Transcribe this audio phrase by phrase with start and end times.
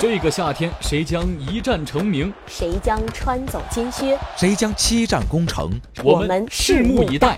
[0.00, 2.32] 这个夏天，谁将一战成名？
[2.46, 4.16] 谁将穿走金靴？
[4.36, 5.72] 谁将七战攻城？
[6.04, 7.36] 我们拭目以待。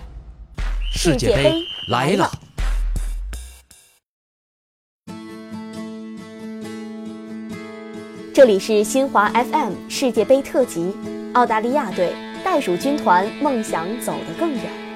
[0.93, 1.54] 世界杯
[1.88, 2.31] 来了！
[8.34, 10.95] 这里是新华 FM 世界杯特辑，
[11.32, 12.12] 澳大利亚队
[12.45, 14.89] 袋鼠军团梦想走得更远。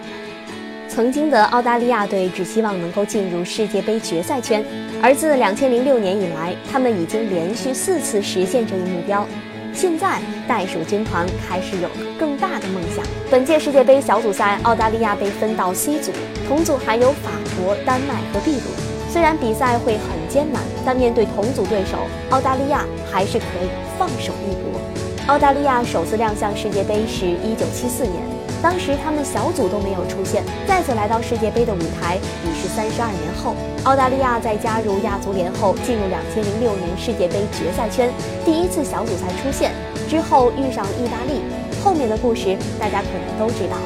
[0.94, 4.64] 曾经的澳大利亚队只希望能够进入世界杯决赛圈，
[5.02, 9.26] 而自2006年以来，他们已经连续四次实现这一目标。
[9.72, 13.04] 现在，袋鼠军团开始有了更大的梦想。
[13.28, 16.12] 本届世界杯小组赛，澳大利亚被分到 C 组，
[16.46, 18.70] 同组还有法国、丹麦和秘鲁。
[19.10, 21.98] 虽然比赛会很艰难，但面对同组对手，
[22.30, 24.80] 澳大利亚还是可以放手一搏。
[25.26, 28.14] 澳大利亚首次亮相世界杯是一九七四年。
[28.60, 33.54] 当时他们小组都没有出现，再次来到世界杯的舞台已是三十二年后。
[33.84, 38.10] 澳大利亚在加入亚足联后，进入两千零六年世界杯决赛圈，
[38.44, 39.72] 第一次小组赛出现
[40.08, 41.40] 之后遇上了意大利，
[41.82, 43.76] 后面的故事大家可能都知道。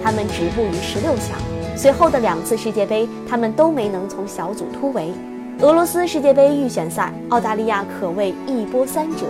[0.00, 1.36] 他们止步于十六强，
[1.76, 5.12] 随后的两次世界杯他们都没能从小组突围。
[5.60, 9.26] 俄罗斯世界杯预选赛，澳大利亚可谓一波三折，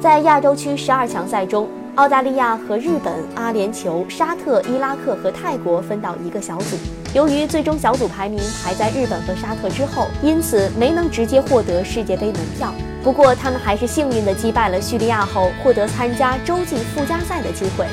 [0.00, 1.68] 在亚洲区十二强赛中。
[1.96, 6.76] 澳大利亚和日本、阿联酋、沙特、伊拉克和泰国分到一个小组。
[7.14, 12.70] 由于最终小组排名排在日本和沙特之后，因此没能直接获得世界杯门票。
[13.02, 17.86] 不过，他们还是幸运地击败了叙利亚后，获得参加洲际附加赛的机会。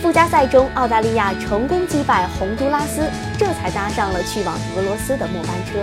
[0.00, 3.02] 附加赛中，澳大利亚成功击败洪都拉斯，
[3.36, 5.80] 这才搭上了去往俄罗斯的末班车。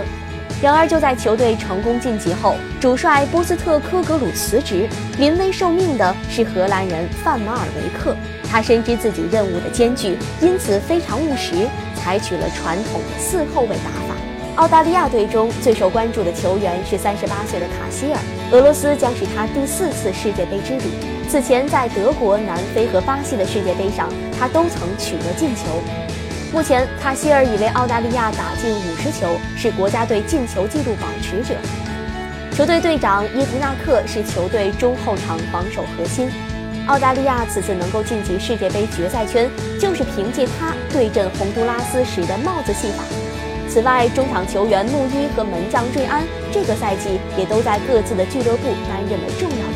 [0.62, 8.16] 然而，就在球队成功晋级后，主帅波斯特科格鲁辞职，临危受命的是荷兰人范马尔维克。
[8.50, 14.16] 他深知自己任务的艰巨，因此非常务实，采取了传统的四后卫打法。
[14.54, 18.18] 澳大利亚队中最受关注的球员是三十八岁的卡希尔，
[18.52, 20.90] 俄罗斯将是他第四次世界杯之旅。
[21.28, 25.82] 此前在德国、南非和巴西的世界杯上，他都曾取得进球。
[26.56, 31.54] 目前，卡希尔已为澳大利亚打进五十球，是国家队进球纪录保持者。
[32.50, 36.30] 球队队长耶迪纳克是球队中后场防守核心。
[36.86, 43.04] 澳大利亚此次能够晋级世界杯决赛圈，就是凭借他对阵洪都拉斯时的帽子戏法。
[43.68, 49.66] 此外，中场球员穆伊和门将瑞安这个赛季也都在各自的俱乐部担任了重要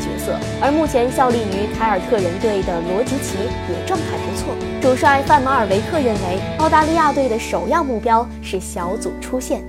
[0.61, 3.37] 而目前效力于凯尔特人队的罗吉奇
[3.69, 4.53] 也状态不错。
[4.81, 9.63] 主帅范马尔维克认为，澳大利亚队的首要目标是小组出线。